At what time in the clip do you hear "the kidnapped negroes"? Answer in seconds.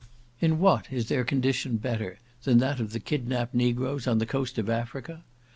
2.91-4.07